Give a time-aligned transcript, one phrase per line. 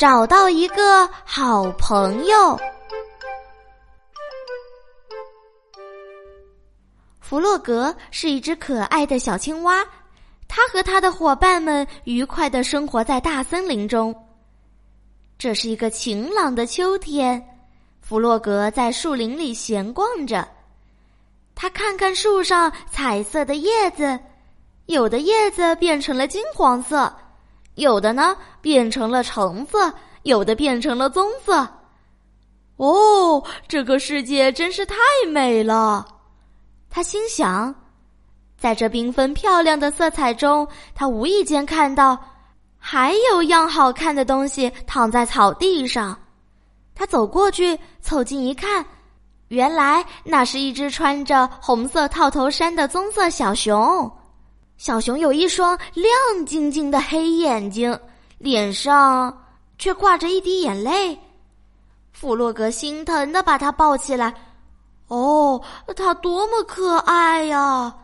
[0.00, 2.58] 找到一个好朋友。
[7.20, 9.84] 弗洛格是一只可爱的小青蛙，
[10.48, 14.14] 他和他的伙伴们愉快的生活在大森林中。
[15.36, 17.60] 这是一个晴朗的秋天，
[18.00, 20.48] 弗洛格在树林里闲逛着，
[21.54, 24.18] 他看看树上彩色的叶子，
[24.86, 27.14] 有的叶子变成了金黄色。
[27.80, 31.66] 有的呢变成了橙色，有的变成了棕色。
[32.76, 34.96] 哦，这个世界真是太
[35.28, 36.06] 美了，
[36.88, 37.74] 他心想。
[38.56, 42.18] 在这缤纷漂亮的色彩中，他无意间看到
[42.78, 46.18] 还有样好看的东西躺在草地上。
[46.94, 48.84] 他走过去，凑近一看，
[49.48, 54.10] 原来那是一只穿着红色套头衫的棕色小熊。
[54.80, 58.00] 小熊有一双亮晶晶的黑眼睛，
[58.38, 59.38] 脸上
[59.76, 61.18] 却挂着一滴眼泪。
[62.14, 64.34] 弗洛格心疼的把它抱起来。
[65.08, 65.60] 哦，
[65.94, 67.94] 它多么可爱呀！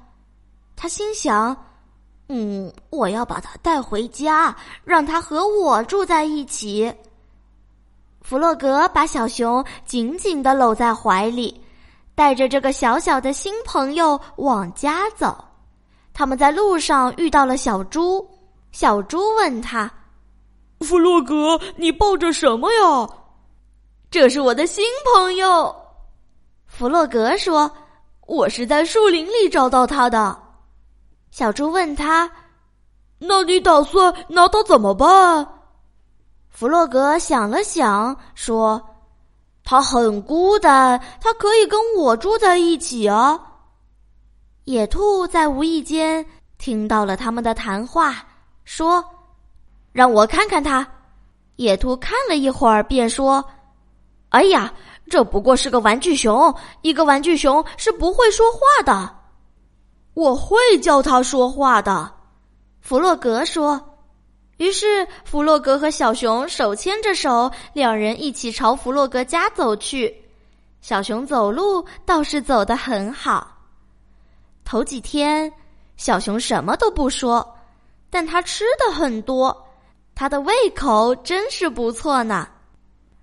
[0.77, 1.57] 他心想
[2.29, 6.95] ：“嗯，我要把它带回家，让它和我住在一起。”
[8.21, 11.59] 弗洛格把小熊紧紧的搂在怀里，
[12.15, 15.43] 带着这个小小的新朋友往家走。
[16.19, 18.27] 他们在路上遇到了小猪，
[18.73, 19.91] 小猪问他
[20.81, 23.07] ：“弗洛格，你抱着什么呀
[24.11, 25.77] ？”“这是我的新朋友。”
[26.67, 27.71] 弗洛格说
[28.27, 30.35] ，“我是在树林里找到他的。”
[31.31, 32.31] 小猪问他
[33.21, 35.47] ：“那你打算拿他怎么办？”
[36.49, 38.83] 弗洛格想了想，说
[39.63, 43.39] ：“他很孤单，他可以跟我住在一起啊。”
[44.67, 46.27] 野兔在无意间
[46.59, 48.27] 听到了他们的谈话，
[48.65, 49.05] 说
[49.95, 50.85] ：“让我看看他。”
[51.55, 53.45] 野兔看了一会儿，便说
[54.31, 54.75] ：“哎呀，
[55.09, 56.53] 这不过是个玩具熊，
[56.83, 59.09] 一个玩具熊是不会说话的。
[60.15, 62.13] 我会教他说话的。”
[62.83, 63.81] 弗洛格说。
[64.57, 70.13] 于是，弗洛格和小熊手牵着手，两人一起朝弗洛格家走去。
[70.81, 73.56] 小熊走路倒是走得很好。
[74.67, 75.51] 头几天，
[75.97, 77.57] 小熊什么都不说，
[78.11, 79.57] 但他吃的很多，
[80.13, 82.49] 他的胃口真是不错呢。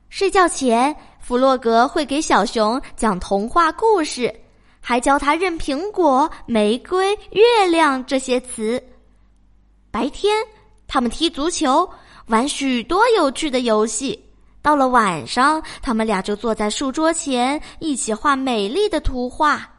[0.10, 4.34] 睡觉前，弗洛格会给小熊讲童话故事，
[4.80, 8.82] 还教他认苹果、玫瑰、月亮这些词。
[9.92, 10.34] 白天，
[10.88, 11.88] 他们踢足球，
[12.28, 14.18] 玩许多有趣的游戏。
[14.62, 19.70] 到了晚上，他们俩就坐在书桌前，一起画美丽的图画。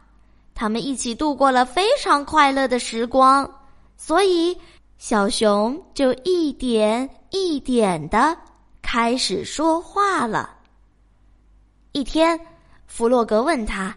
[0.54, 3.48] 他们一起度过了非常快乐的时光，
[3.96, 4.56] 所以
[4.98, 8.36] 小熊就一点一点的
[8.80, 10.56] 开始说话了。
[11.92, 12.38] 一天，
[12.86, 13.96] 弗洛格问他：“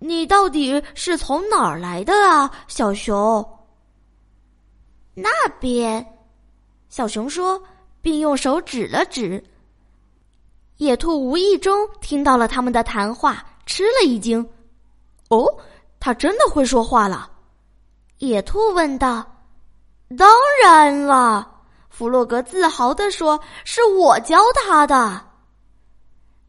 [0.00, 3.44] 你到底是从哪儿来的啊，小熊？”
[5.14, 5.30] 那
[5.60, 6.04] 边，
[6.88, 7.62] 小熊说，
[8.02, 9.42] 并用手指了指。
[10.76, 14.46] 野兔无意中听到了他们的谈话，吃了一惊。
[15.28, 15.46] 哦，
[15.98, 17.30] 他真的会说话了？
[18.18, 19.26] 野兔问道。
[20.16, 20.28] 当
[20.62, 21.50] 然了，
[21.90, 25.20] 弗洛格自豪地说：“是我教他的。”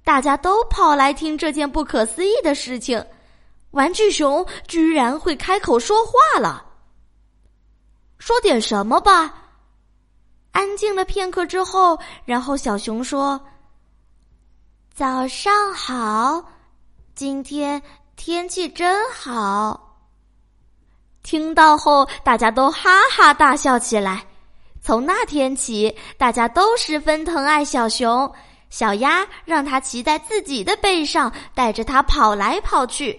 [0.06, 3.04] 大家都跑来听这件不可思议的事情：
[3.72, 6.64] 玩具熊居然会开口说话了。
[8.20, 9.34] 说点什么吧。
[10.52, 13.40] 安静了片刻之后，然后小熊说
[14.94, 16.44] ：“早上好，
[17.16, 17.82] 今天。”
[18.18, 19.96] 天气真好。
[21.24, 24.26] 听到后，大家都哈哈大笑起来。
[24.82, 28.30] 从那天起，大家都十分疼爱小熊。
[28.70, 33.18] 小鸭让它骑在自己的背上，带着它跑来跑去。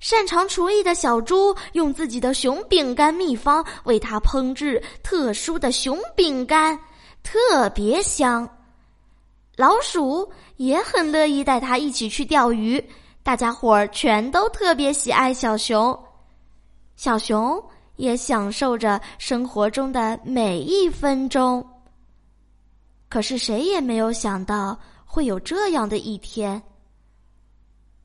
[0.00, 6.78] 擅长厨艺的小猪用自己的熊饼干秘方为它烹制特殊的熊饼干，
[7.22, 8.48] 特别香。
[9.56, 12.84] 老鼠也很乐意带它一起去钓鱼。
[13.28, 15.94] 大家伙儿全都特别喜爱小熊，
[16.96, 17.62] 小熊
[17.96, 21.62] 也享受着生活中的每一分钟。
[23.10, 26.62] 可是谁也没有想到会有这样的一天。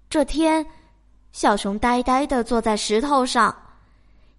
[0.10, 0.66] 这天，
[1.31, 3.56] 小熊呆呆的坐在石头上，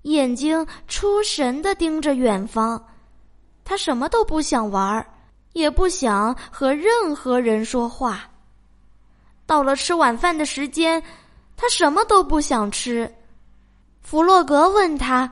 [0.02, 2.78] 眼睛出神的盯着远方，
[3.64, 5.06] 他什么都不想玩儿，
[5.54, 8.28] 也不想和任何人说话。
[9.46, 11.02] 到了吃晚饭的时间，
[11.56, 13.12] 他什么都不想吃。
[14.00, 15.31] 弗洛格问他：“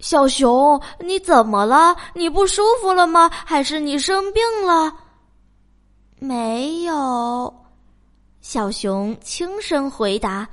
[0.00, 1.96] 小熊，你怎么了？
[2.14, 3.28] 你不舒服了吗？
[3.32, 4.92] 还是你生病了？
[6.18, 7.54] 没有，
[8.40, 10.48] 小熊轻声回答：“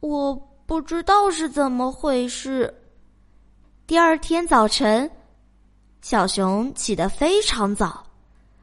[0.00, 0.34] 我
[0.66, 2.72] 不知道是怎么回事。”
[3.86, 5.10] 第二天早晨，
[6.02, 8.04] 小熊起得非常早。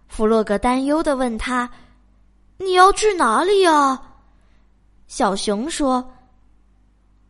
[0.08, 1.70] 弗洛格担忧的问他
[2.64, 4.00] ：“你要去哪里呀？”
[5.08, 6.14] 小熊说：“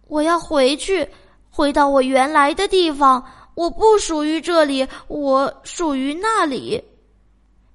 [0.08, 1.10] 我要回去。”
[1.54, 3.22] 回到我原来的地方，
[3.56, 6.82] 我不属于这里，我属于那里。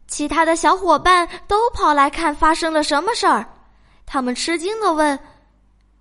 [0.09, 3.47] 其他的小伙伴都跑来看发生了什么事儿，
[4.07, 5.19] 他们吃惊的问：“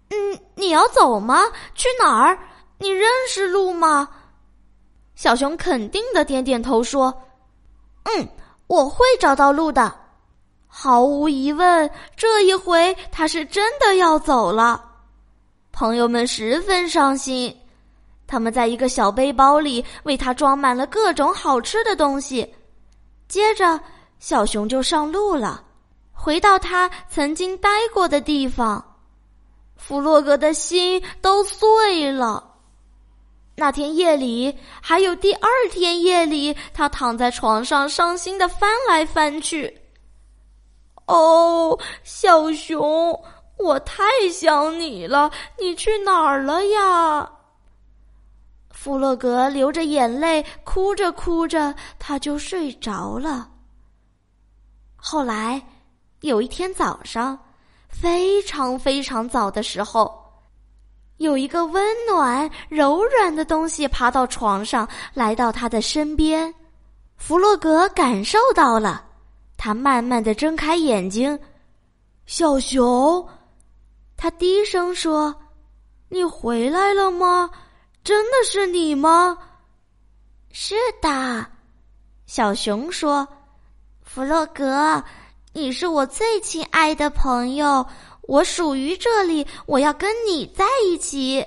[0.10, 1.44] 嗯，你要走吗？
[1.74, 2.40] 去哪儿？
[2.78, 4.08] 你认识路吗？”
[5.16, 7.14] 小熊肯定的点点头说
[8.04, 8.30] ：“嗯，
[8.68, 9.94] 我会找到路的。”
[10.78, 14.84] 毫无疑问，这一回他是真的要走了。
[15.72, 17.58] 朋友们十分伤心。
[18.28, 22.54] 他们在一个小背包里为他装满了各种好吃的东西，
[23.30, 23.80] 接着
[24.20, 25.64] 小熊就上路了，
[26.12, 28.84] 回到他曾经待过的地方。
[29.78, 32.52] 弗洛格的心都碎了。
[33.56, 39.74] 那天夜里，还有第二天夜里，他躺在床上伤心的翻来翻去。
[41.06, 43.24] 哦，小熊，
[43.58, 44.04] 我太
[44.34, 47.32] 想你了，你去哪儿了呀？
[48.72, 53.50] 弗洛格流着眼泪，哭着哭着，他就睡着了。
[54.96, 55.62] 后来，
[56.22, 57.38] 有一天早上，
[57.88, 60.24] 非常非常早的时候，
[61.18, 66.54] 有一个温暖柔软的东西爬到床上，来到他的身边。
[67.16, 69.04] 弗洛格感受到了，
[69.66, 71.40] 他慢慢的睁开眼睛。
[72.28, 73.28] 小熊，
[74.16, 75.36] 他低声说
[76.08, 77.50] ：“你回来了吗？”
[78.06, 79.36] 真的是你吗？
[80.52, 81.48] 是的，
[82.28, 83.28] 小熊说
[84.06, 85.04] ：“弗洛格，
[85.52, 87.84] 你是我最亲爱的朋友，
[88.22, 91.44] 我属于这里，我要跟你在一起。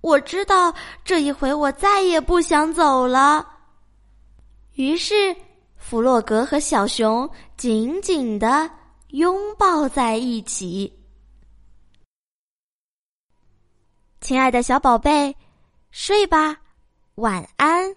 [0.00, 0.72] 我知道
[1.04, 3.44] 这一回我再也不想走了。”
[4.74, 5.34] 于是，
[5.82, 8.70] 弗洛格和小熊紧紧地
[9.08, 10.90] 拥抱在一起。
[14.20, 15.36] 亲爱的小宝贝。
[15.90, 16.56] 睡吧，
[17.16, 17.94] 晚安。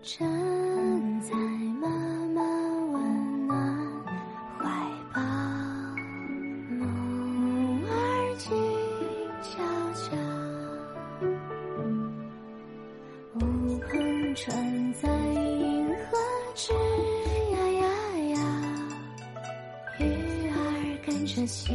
[0.00, 0.26] 站
[1.20, 1.34] 在
[1.80, 1.88] 妈
[2.32, 2.40] 妈
[2.92, 3.58] 温暖
[4.56, 4.64] 怀
[5.12, 5.20] 抱，
[6.78, 7.90] 梦儿
[8.38, 8.46] 静
[9.42, 9.58] 悄
[9.94, 10.06] 悄，
[13.34, 13.38] 乌
[13.80, 16.16] 篷船在银河
[16.54, 16.72] 吱
[17.52, 17.84] 呀呀
[18.30, 18.38] 呀，
[19.98, 20.02] 鱼
[20.48, 20.56] 儿
[21.04, 21.66] 跟着星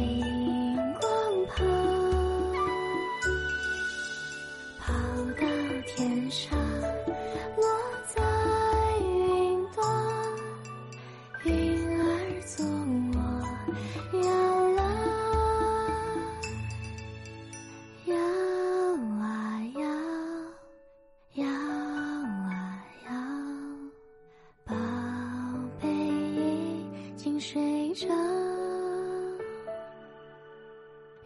[27.46, 28.06] 睡着。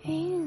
[0.02, 0.38] 云